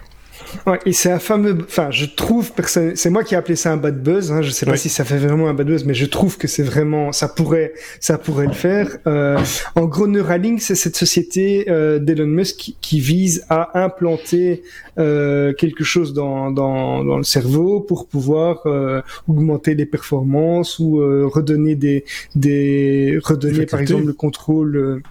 Ouais, 0.66 0.80
et 0.86 0.94
c'est 0.94 1.12
un 1.12 1.20
fameux, 1.20 1.58
enfin, 1.64 1.92
je 1.92 2.06
trouve, 2.06 2.52
c'est 2.68 3.10
moi 3.10 3.24
qui 3.24 3.34
ai 3.34 3.38
appelé 3.38 3.56
ça 3.56 3.72
un 3.72 3.78
bad 3.78 4.02
buzz. 4.02 4.32
Hein, 4.32 4.42
je 4.42 4.50
sais 4.50 4.66
pas 4.66 4.78
si 4.78 4.90
ça 4.90 5.04
fait 5.04 5.18
vraiment 5.18 5.50
un 5.50 5.54
bad 5.54 5.68
buzz, 5.68 5.86
mais 5.86 5.94
je 5.94 6.06
trouve 6.06 6.38
que 6.38 6.48
c'est 6.48 6.64
vraiment, 6.64 7.12
ça 7.12 7.28
pourrait, 7.28 7.74
ça 8.00 8.18
pourrait 8.18 8.48
le 8.48 8.54
faire. 8.54 8.98
Euh, 9.08 9.40
en 9.76 9.86
gros, 9.86 10.08
Neuralink, 10.08 10.62
c'est 10.62 10.76
cette 10.76 10.96
société 10.96 11.70
euh, 11.70 12.00
d'Elon 12.00 12.28
Musk 12.28 12.58
qui, 12.58 12.78
qui, 12.82 13.00
vise 13.00 13.46
à 13.50 13.84
implanter 13.84 14.64
euh, 14.98 15.54
quelque 15.54 15.84
chose 15.84 16.14
dans, 16.14 16.52
dans, 16.52 17.04
dans 17.04 17.18
le 17.18 17.24
cerveau 17.24 17.82
pour 17.82 18.08
pouvoir 18.08 18.62
euh, 18.66 19.02
augmenter 19.28 19.76
les 19.76 19.86
performances 19.86 20.80
ou 20.80 21.00
euh, 21.00 21.28
redonner 21.28 21.76
des, 21.76 22.06
des 22.36 23.20
redonner 23.24 23.66
par 23.66 23.80
exemple 23.80 24.06
le 24.06 24.14
contrôle 24.14 24.76
euh, 24.76 25.02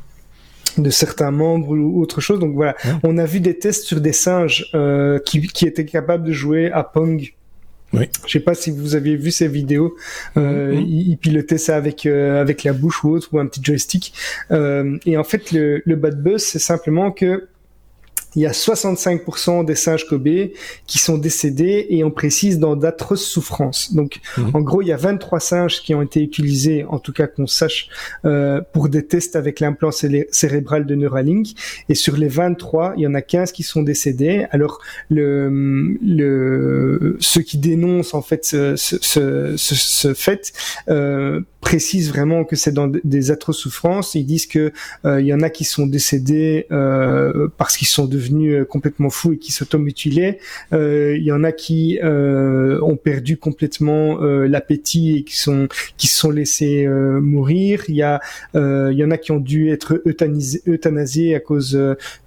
de 0.79 0.91
certains 0.91 1.31
membres 1.31 1.77
ou 1.77 2.01
autre 2.01 2.21
chose. 2.21 2.39
Donc 2.39 2.55
voilà, 2.55 2.77
on 3.03 3.19
a 3.19 3.25
vu 3.25 3.41
des 3.41 3.59
tests 3.59 3.85
sur 3.85 4.01
des 4.01 4.13
singes 4.13 4.71
euh, 4.75 5.19
qui, 5.19 5.41
qui 5.49 5.67
étaient 5.67 5.85
capables 5.85 6.27
de 6.27 6.33
jouer 6.33 6.71
à 6.71 6.85
Pong. 6.85 7.33
Oui. 7.93 8.09
Je 8.27 8.33
sais 8.33 8.41
pas 8.41 8.55
si 8.55 8.71
vous 8.71 8.95
aviez 8.95 9.17
vu 9.17 9.31
ces 9.31 9.49
vidéos. 9.49 9.95
Euh, 10.37 10.73
mm-hmm. 10.73 10.87
ils, 10.89 11.17
pilotaient 11.19 11.59
ça 11.59 11.77
avec 11.77 12.07
euh, 12.07 12.41
avec 12.41 12.65
la 12.65 12.73
bouche 12.73 13.05
ou 13.05 13.11
autre 13.11 13.29
ou 13.33 13.39
un 13.39 13.47
petit 13.47 13.61
joystick. 13.63 14.15
Euh, 14.51 14.97
et 15.05 15.17
en 15.19 15.25
fait, 15.25 15.53
le, 15.53 15.83
le 15.85 15.97
bad 15.97 16.23
buzz, 16.23 16.43
c'est 16.43 16.59
simplement 16.59 17.11
que 17.11 17.49
il 18.35 18.43
y 18.43 18.47
a 18.47 18.53
65% 18.53 19.65
des 19.65 19.75
singes 19.75 20.07
Kobe 20.07 20.29
qui 20.87 20.99
sont 20.99 21.19
décédés 21.19 21.87
et 21.91 22.05
on 22.05 22.11
précise 22.11 22.59
dans 22.59 22.77
d'atroces 22.77 23.25
souffrances. 23.25 23.93
Donc, 23.93 24.21
mhm. 24.39 24.51
en 24.55 24.61
gros, 24.61 24.83
il 24.83 24.89
y 24.89 24.93
a 24.93 24.97
23 24.97 25.41
singes 25.41 25.83
qui 25.83 25.95
ont 25.95 26.03
été 26.03 26.23
utilisés, 26.23 26.85
en 26.85 26.99
tout 26.99 27.13
cas 27.13 27.27
qu'on 27.27 27.47
sache, 27.47 27.89
euh, 28.25 28.61
pour 28.73 28.89
des 28.89 29.07
tests 29.07 29.37
avec 29.37 29.61
l'implant 29.61 29.91
cérébral 29.91 30.87
de 30.87 30.95
Neuralink. 30.95 31.49
Et 31.89 31.95
sur 31.95 32.17
les 32.17 32.29
23, 32.29 32.95
il 32.97 33.03
y 33.03 33.07
en 33.07 33.15
a 33.15 33.23
15 33.23 33.53
qui 33.53 33.63
sont 33.63 33.83
décédés. 33.83 34.47
Alors, 34.51 34.81
le, 35.11 35.97
le, 36.03 37.17
ceux 37.21 37.43
qui 37.43 37.59
dénoncent 37.59 38.15
en 38.15 38.23
fait 38.23 38.45
ce, 38.45 38.77
ce, 38.77 38.97
ce, 39.01 39.57
ce 39.57 40.15
fait 40.15 40.53
euh, 40.89 41.41
précisent 41.61 42.09
vraiment 42.09 42.45
que 42.45 42.57
c'est 42.57 42.73
dans 42.73 42.89
des 42.89 43.31
atroces 43.31 43.59
souffrances. 43.59 44.15
Ils 44.15 44.27
disent 44.27 44.47
que 44.47 44.73
euh, 45.05 45.21
il 45.21 45.27
y 45.27 45.33
en 45.33 45.41
a 45.41 45.49
qui 45.49 45.65
sont 45.65 45.87
décédés 45.87 46.67
euh, 46.73 47.49
parce 47.57 47.77
qu'ils 47.77 47.89
sont 47.89 48.07
devenus 48.07 48.22
euh, 48.31 48.65
complètement 48.65 49.11
fous 49.11 49.33
et 49.33 49.39
qui 49.39 49.53
s'automutilaient. 49.53 50.39
Euh, 50.73 51.17
il 51.17 51.25
y 51.25 51.33
en 51.33 51.45
a 51.45 51.53
qui 51.53 51.99
euh, 52.03 52.81
ont 52.83 52.97
perdu 52.97 53.37
complètement 53.37 54.21
l'appétit 54.21 55.19
et 55.19 55.23
qui 55.25 55.37
sont 55.37 55.69
qui 55.97 56.07
se 56.07 56.17
sont 56.17 56.31
laissés 56.31 56.87
mourir. 56.87 57.85
Il 57.89 57.97
y 57.97 58.03
a 58.03 58.21
il 58.55 58.97
y 58.97 59.05
en 59.05 59.11
a 59.11 59.19
qui 59.19 59.33
ont 59.33 59.41
dû 59.41 59.71
être 59.71 60.03
euthanasiés 60.07 61.35
à 61.35 61.41
cause 61.41 61.73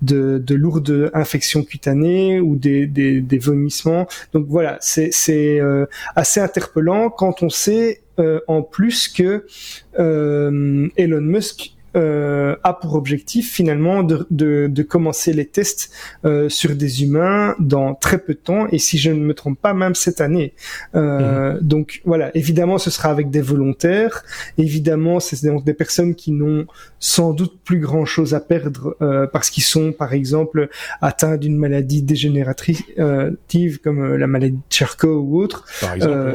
de, 0.02 0.42
de 0.44 0.56
lourdes 0.56 1.12
infections 1.14 1.64
cutanées 1.64 2.40
ou 2.40 2.56
des, 2.56 3.40
vomissements. 3.40 4.08
Donc 4.34 4.46
voilà, 4.48 4.78
c'est 4.82 5.62
assez 6.16 6.40
interpellant 6.40 7.10
quand 7.10 7.44
on 7.44 7.50
sait 7.50 8.02
en 8.48 8.62
plus 8.62 9.08
que 9.08 9.46
Elon 9.98 11.22
Musk 11.22 11.75
euh, 11.96 12.56
a 12.64 12.74
pour 12.74 12.96
objectif 12.96 13.52
finalement 13.52 14.04
de, 14.04 14.28
de, 14.30 14.68
de 14.70 14.84
commencer 14.84 15.34
les 15.34 15.46
tests 15.46 15.92
euh, 16.26 16.50
sur 16.50 16.76
des 16.76 17.04
humains 17.04 17.56
dans 17.60 17.96
très 17.96 18.18
peu 18.18 18.34
de 18.34 18.40
temps 18.40 18.68
et 18.72 18.80
si 18.80 18.98
je 18.98 19.12
ne 19.12 19.20
me 19.20 19.34
trompe 19.34 19.60
pas 19.60 19.74
même 19.74 19.96
cette 19.96 20.22
année. 20.22 20.54
Euh, 20.96 21.54
mhm. 21.54 21.60
Donc 21.62 22.02
voilà, 22.06 22.32
évidemment 22.36 22.78
ce 22.78 22.90
sera 22.90 23.10
avec 23.10 23.30
des 23.30 23.42
volontaires, 23.42 24.24
évidemment 24.58 25.20
c'est 25.20 25.46
donc 25.46 25.64
des 25.64 25.74
personnes 25.74 26.16
qui 26.16 26.32
n'ont 26.32 26.66
sans 27.00 27.34
doute 27.34 27.60
plus 27.64 27.80
grand 27.80 28.06
chose 28.06 28.34
à 28.34 28.40
perdre 28.40 28.96
euh, 29.02 29.28
parce 29.28 29.50
qu'ils 29.50 29.64
sont 29.64 29.92
par 29.92 30.14
exemple 30.14 30.70
atteints 31.02 31.38
d'une 31.38 31.58
maladie 31.58 32.02
dégénérative 32.02 33.80
comme 33.84 34.16
la 34.16 34.28
maladie 34.28 34.58
de 34.58 34.62
Charcot 34.70 35.20
ou 35.20 35.42
autre. 35.42 35.66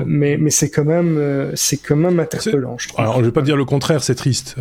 mais 0.07 0.37
mais 0.39 0.51
c'est 0.51 0.71
quand 0.71 0.85
même 0.85 1.53
c'est 1.55 1.77
quand 1.77 1.97
même 1.97 2.21
interpellant. 2.21 2.77
Je 2.79 2.89
trouve. 2.89 3.01
Alors 3.01 3.19
je 3.19 3.25
vais 3.27 3.33
pas 3.33 3.43
dire 3.43 3.57
le 3.57 3.65
contraire, 3.65 4.03
c'est 4.03 4.15
triste 4.15 4.57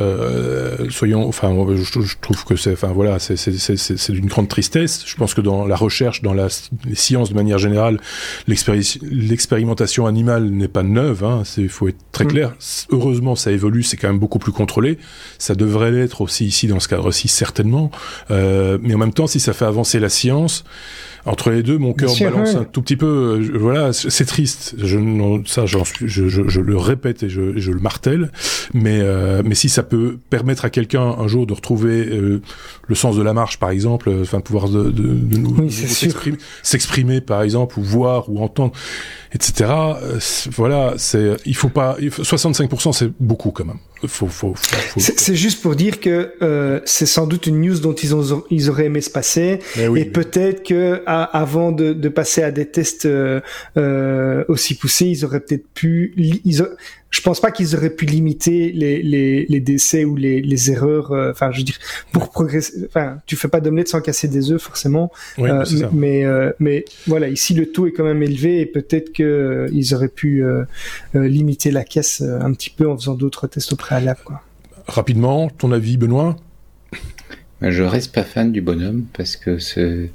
soyons, 0.89 1.27
enfin, 1.27 1.55
je, 1.75 2.15
trouve 2.22 2.43
que 2.46 2.55
c'est, 2.55 2.74
enfin 2.74 2.89
voilà, 2.89 3.19
c'est 3.19 4.12
d'une 4.12 4.27
grande 4.27 4.48
tristesse. 4.48 5.03
Je 5.05 5.15
pense 5.15 5.34
que 5.34 5.41
dans 5.41 5.65
la 5.65 5.75
recherche, 5.75 6.22
dans 6.22 6.34
la, 6.34 6.48
les 6.86 6.96
sciences 6.96 7.29
de 7.29 7.36
manière 7.36 7.58
générale, 7.58 8.00
l'expérimentation 8.48 10.05
animale 10.05 10.50
n'est 10.50 10.67
pas 10.67 10.84
neuve. 10.84 11.24
Hein, 11.24 11.43
il 11.58 11.69
faut 11.69 11.88
être 11.88 12.00
très 12.12 12.25
mm. 12.25 12.27
clair. 12.27 12.55
Heureusement, 12.89 13.36
ça 13.36 13.51
évolue, 13.51 13.84
c'est 13.84 13.98
quand 13.98 14.08
même 14.08 14.19
beaucoup 14.19 14.39
plus 14.39 14.51
contrôlé. 14.51 14.98
Ça 15.38 15.55
devrait 15.55 15.91
l'être 15.91 16.22
aussi 16.22 16.46
ici 16.46 16.67
dans 16.67 16.79
ce 16.79 16.88
cadre-ci 16.88 17.27
certainement. 17.27 17.91
Euh, 18.31 18.77
mais 18.81 18.96
en 18.96 18.98
même 18.98 19.13
temps, 19.13 19.27
si 19.27 19.39
ça 19.39 19.53
fait 19.53 19.65
avancer 19.65 20.00
la 20.00 20.10
science, 20.10 20.63
entre 21.25 21.51
les 21.51 21.63
deux, 21.63 21.77
mon 21.77 21.93
cœur 21.93 22.11
balance 22.19 22.55
un 22.55 22.63
tout 22.63 22.81
petit 22.81 22.95
peu. 22.95 23.39
Euh, 23.39 23.57
voilà, 23.57 23.93
c'est 23.93 24.25
triste. 24.25 24.75
Je, 24.77 24.97
ça, 25.45 25.65
je, 25.65 25.77
je, 26.05 26.61
le 26.61 26.77
répète 26.77 27.23
et 27.23 27.29
je, 27.29 27.41
le 27.41 27.79
martèle. 27.79 28.31
Mais, 28.73 28.99
euh, 29.01 29.41
mais 29.45 29.55
si 29.55 29.69
ça 29.69 29.83
peut 29.83 30.17
permettre 30.29 30.65
à 30.65 30.69
quelqu'un 30.69 31.01
un 31.01 31.27
jour 31.27 31.45
de 31.45 31.53
retrouver 31.53 32.07
euh, 32.07 32.41
le 32.88 32.95
sens 32.95 33.15
de 33.15 33.21
la 33.21 33.33
marche, 33.33 33.59
par 33.59 33.69
exemple, 33.69 34.11
enfin 34.21 34.39
pouvoir 34.39 34.69
de, 34.69 34.83
de, 34.83 35.03
de 35.13 35.38
nous 35.38 35.69
s'exprimer, 36.63 37.21
par 37.21 37.41
exemple, 37.41 37.79
ou 37.79 37.83
voir 37.83 38.29
ou 38.29 38.41
entendre, 38.43 38.73
etc. 39.33 39.71
voilà, 40.51 40.93
c'est 40.97 41.38
il 41.45 41.55
faut 41.55 41.69
pas. 41.69 41.97
65%, 41.99 42.93
c'est 42.93 43.11
beaucoup 43.19 43.51
quand 43.51 43.65
même. 43.65 43.79
Faut, 44.07 44.27
faut, 44.27 44.53
faut, 44.55 44.99
c'est 44.99 45.35
juste 45.35 45.61
pour 45.61 45.75
dire 45.75 45.99
que 45.99 46.33
euh, 46.41 46.79
c'est 46.85 47.05
sans 47.05 47.27
doute 47.27 47.47
une 47.47 47.61
news 47.61 47.79
dont 47.79 47.93
ils 47.93 48.15
ont 48.15 48.43
ils 48.49 48.69
auraient 48.69 48.85
aimé 48.85 49.01
se 49.01 49.09
passer 49.09 49.59
et 49.77 50.05
peut-être 50.05 50.63
que 50.63 51.01
avant 51.05 51.71
de, 51.71 51.93
de, 51.93 52.09
passer 52.09 52.41
à 52.41 52.51
des 52.51 52.65
tests 52.65 53.05
euh, 53.05 53.41
euh, 53.77 54.43
aussi 54.47 54.75
poussés, 54.75 55.07
ils 55.07 55.25
auraient 55.25 55.41
peut-être 55.41 55.67
pu. 55.73 56.13
Ils 56.17 56.63
je 57.11 57.21
pense 57.21 57.39
pas 57.39 57.51
qu'ils 57.51 57.75
auraient 57.75 57.89
pu 57.89 58.05
limiter 58.05 58.71
les, 58.71 59.01
les, 59.01 59.45
les 59.49 59.59
décès 59.59 60.05
ou 60.05 60.15
les, 60.15 60.41
les 60.41 60.71
erreurs. 60.71 61.11
Euh, 61.11 61.31
enfin, 61.31 61.51
je 61.51 61.57
veux 61.57 61.63
dire, 61.63 61.77
pour 62.11 62.29
progresser. 62.29 62.85
Enfin, 62.87 63.17
tu 63.25 63.35
fais 63.35 63.47
pas 63.47 63.61
d'omelette 63.61 63.87
sans 63.87 64.01
casser 64.01 64.27
des 64.27 64.51
œufs, 64.51 64.61
forcément. 64.61 65.11
Euh, 65.39 65.65
mais 65.91 66.25
euh, 66.25 66.51
mais 66.59 66.85
voilà, 67.07 67.27
ici 67.27 67.53
le 67.53 67.71
taux 67.71 67.87
est 67.87 67.91
quand 67.91 68.03
même 68.03 68.21
élevé 68.21 68.59
et 68.59 68.65
peut-être 68.65 69.11
que 69.11 69.67
ils 69.73 69.93
auraient 69.95 70.07
pu 70.07 70.43
limiter 71.13 71.71
la 71.71 71.83
caisse 71.83 72.21
un 72.21 72.51
petit 72.53 72.69
peu 72.69 72.87
en 72.87 72.95
faisant 72.95 73.15
d'autres 73.15 73.47
tests 73.47 73.73
au 73.73 73.75
préalable, 73.89 74.19
quoi. 74.24 74.43
Rapidement, 74.88 75.50
ton 75.50 75.72
avis, 75.72 75.98
Benoît? 75.98 76.36
Je 77.62 77.84
reste 77.84 78.13
pas 78.13 78.24
fan 78.24 78.51
du 78.51 78.62
bonhomme 78.62 79.05
parce 79.13 79.36
que 79.36 79.58
ce, 79.58 80.08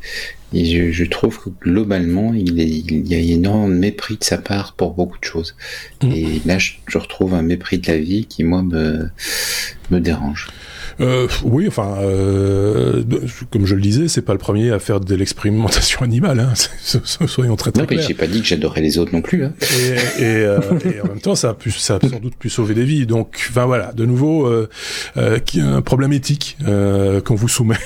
je, 0.52 0.92
je, 0.92 1.04
trouve 1.04 1.42
que 1.42 1.50
globalement, 1.50 2.32
il, 2.32 2.60
est, 2.60 2.68
il 2.68 3.06
y 3.06 3.14
a 3.14 3.18
énormément 3.18 3.68
de 3.68 3.74
mépris 3.74 4.16
de 4.16 4.24
sa 4.24 4.38
part 4.38 4.74
pour 4.74 4.94
beaucoup 4.94 5.18
de 5.18 5.24
choses. 5.24 5.56
Mm. 6.02 6.12
Et 6.12 6.40
là, 6.46 6.58
je, 6.58 6.74
je, 6.86 6.98
retrouve 6.98 7.34
un 7.34 7.42
mépris 7.42 7.78
de 7.78 7.90
la 7.90 7.98
vie 7.98 8.26
qui, 8.26 8.44
moi, 8.44 8.62
me, 8.62 9.10
me 9.90 10.00
dérange. 10.00 10.48
Euh, 11.00 11.26
oui, 11.44 11.66
enfin, 11.68 11.96
euh, 12.00 13.02
comme 13.50 13.66
je 13.66 13.74
le 13.74 13.80
disais, 13.80 14.08
c'est 14.08 14.22
pas 14.22 14.32
le 14.32 14.38
premier 14.38 14.70
à 14.70 14.78
faire 14.78 15.00
de 15.00 15.14
l'expérimentation 15.14 16.02
animale. 16.02 16.40
Hein. 16.40 16.52
Soyons 17.26 17.56
très 17.56 17.72
très 17.72 17.82
non, 17.82 17.86
clairs. 17.86 18.06
j'ai 18.06 18.14
pas 18.14 18.26
dit 18.26 18.40
que 18.40 18.46
j'adorais 18.46 18.80
les 18.80 18.98
autres 18.98 19.12
non 19.12 19.22
plus. 19.22 19.44
Hein. 19.44 19.52
Et, 20.18 20.22
et, 20.22 20.36
euh, 20.36 20.60
et, 20.84 21.00
en 21.00 21.08
même 21.08 21.20
temps, 21.20 21.34
ça 21.34 21.50
a, 21.50 21.54
pu, 21.54 21.70
ça 21.70 21.98
a 22.02 22.08
sans 22.08 22.20
doute 22.20 22.36
pu 22.36 22.50
sauver 22.50 22.74
des 22.74 22.84
vies. 22.84 23.06
Donc, 23.06 23.46
enfin 23.50 23.66
voilà, 23.66 23.92
de 23.92 24.04
nouveau, 24.04 24.46
euh, 24.46 24.68
euh, 25.16 25.38
un 25.56 25.82
problème 25.82 26.12
éthique 26.12 26.56
euh, 26.66 27.20
qu'on 27.20 27.34
vous 27.34 27.48
soumet. 27.48 27.76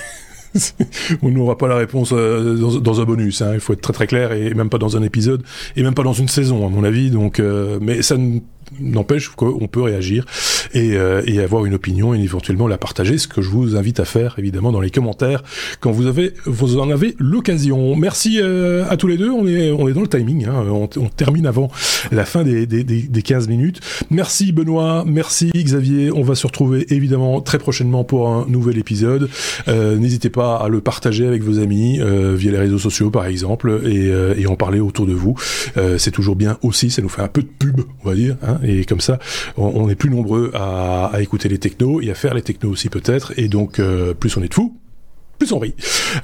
on 1.23 1.31
n'aura 1.31 1.57
pas 1.59 1.69
la 1.69 1.77
réponse 1.77 2.13
dans, 2.13 3.01
un 3.01 3.05
bonus. 3.05 3.43
Hein. 3.43 3.53
Il 3.55 3.61
faut 3.61 3.73
être 3.73 3.81
très 3.81 3.93
très 3.93 4.07
clair 4.07 4.33
et 4.33 4.55
même 4.55 4.71
pas 4.71 4.79
dans 4.79 4.97
un 4.97 5.03
épisode 5.03 5.43
et 5.77 5.83
même 5.83 5.95
pas 5.95 6.03
dans 6.03 6.13
une 6.13 6.29
saison 6.29 6.67
à 6.67 6.71
mon 6.71 6.85
avis. 6.85 7.11
Donc, 7.11 7.41
euh, 7.41 7.79
mais 7.81 8.03
ça 8.03 8.17
n'empêche 8.81 9.29
qu'on 9.29 9.67
peut 9.69 9.83
réagir 9.83 10.25
et, 10.75 10.97
euh, 10.97 11.23
et, 11.27 11.41
avoir 11.41 11.65
une 11.65 11.75
opinion 11.75 12.15
et 12.15 12.21
éventuellement 12.21 12.67
la 12.67 12.79
partager, 12.79 13.19
ce 13.19 13.29
que 13.29 13.43
je 13.43 13.49
vous 13.49 13.77
invite 13.77 14.01
à 14.01 14.05
faire 14.05 14.35
évidemment 14.39 14.73
dans 14.73 14.81
les 14.81 14.91
commentaires 14.91 15.43
quand 15.81 15.91
vous 15.91 16.07
avez 16.07 16.35
vous 16.45 16.79
en 16.79 16.91
avez 16.91 17.15
l'occasion. 17.19 17.97
Merci 17.97 18.39
euh, 18.41 18.85
à 18.89 18.97
tous 18.97 19.07
les 19.07 19.17
deux, 19.17 19.31
on 19.31 19.47
est 19.47 19.71
on 19.71 19.89
est 19.89 19.93
dans 19.93 20.03
le 20.03 20.09
timing, 20.09 20.47
hein. 20.47 20.65
on, 20.71 20.89
on, 20.97 21.09
termine 21.09 21.47
avant 21.47 21.71
la 22.13 22.25
fin 22.25 22.45
des, 22.45 22.67
des, 22.67 22.85
des, 22.85 23.23
15 23.23 23.49
minutes. 23.49 23.81
Merci 24.11 24.53
Benoît, 24.53 25.05
merci 25.07 25.51
Xavier, 25.55 26.13
on 26.13 26.23
va 26.23 26.35
se 26.35 26.47
retrouver 26.47 26.87
évidemment 26.93 27.41
très 27.41 27.59
prochainement 27.59 28.05
pour 28.05 28.29
un 28.29 28.47
nouvel 28.49 28.79
épisode. 28.79 29.29
Euh, 29.69 29.97
N'hésitez 29.97 30.31
pas 30.31 30.57
à 30.57 30.69
le 30.69 30.81
partager 30.81 31.27
avec 31.27 31.43
vos 31.43 31.59
amis 31.59 31.99
euh, 32.01 32.35
via 32.37 32.53
les 32.53 32.59
réseaux 32.59 32.79
sociaux 32.79 33.11
par 33.11 33.27
exemple 33.27 33.81
et, 33.87 34.13
et 34.37 34.47
en 34.47 34.57
parler 34.57 34.81
autour 34.81 35.07
de 35.07 35.13
vous. 35.13 35.37
C'est 35.97 36.11
toujours 36.11 36.37
bien 36.37 36.59
aussi, 36.63 36.91
ça 36.91 37.03
nous 37.03 37.09
fait 37.09 37.23
un 37.23 37.29
peu 37.29 37.43
de 37.43 37.49
pub, 37.49 37.81
on 38.05 38.09
va 38.09 38.15
dire. 38.15 38.37
Hein 38.47 38.58
et 38.63 38.85
comme 38.85 39.01
ça, 39.01 39.19
on, 39.57 39.89
est 39.89 39.95
plus 39.95 40.11
nombreux 40.11 40.53
à, 40.55 41.13
écouter 41.21 41.49
les 41.49 41.59
technos 41.59 42.01
et 42.01 42.11
à 42.11 42.15
faire 42.15 42.35
les 42.35 42.43
technos 42.43 42.71
aussi 42.71 42.89
peut-être, 42.89 43.33
et 43.37 43.49
donc 43.49 43.79
euh, 43.79 44.15
plus 44.15 44.37
on 44.37 44.43
est 44.43 44.49
de 44.49 44.55
fous, 44.55 44.77
plus 45.39 45.53
on 45.53 45.59
rit. 45.59 45.75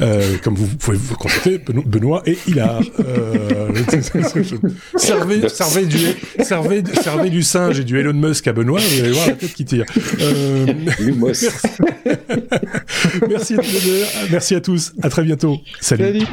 Euh, 0.01 0.37
comme 0.43 0.55
vous 0.55 0.67
pouvez 0.67 0.97
vous 0.97 1.15
constater, 1.15 1.59
Benoît 1.59 2.23
et 2.27 2.37
Hilar. 2.47 2.83
Euh, 3.01 3.71
servez, 4.97 5.49
servez, 5.49 5.87
du, 5.87 5.99
servez, 6.43 6.83
servez 7.01 7.31
du 7.31 7.43
singe 7.43 7.81
et 7.81 7.85
du 7.85 7.99
Elon 7.99 8.13
Musk 8.13 8.47
à 8.49 8.53
Benoît, 8.53 8.81
vous 8.81 9.01
allez 9.01 9.13
voir 9.13 9.29
la 9.29 9.35
tête 9.35 9.55
qui 9.55 9.65
tire. 9.65 9.87
Euh, 10.21 10.67
merci. 11.17 11.49
merci 13.29 13.55
à 13.55 13.59
tous. 13.59 14.31
Merci 14.31 14.55
à 14.55 14.61
tous. 14.61 14.93
À 15.03 15.09
très 15.09 15.23
bientôt. 15.23 15.59
Salut. 15.81 16.05
Salut. 16.05 16.27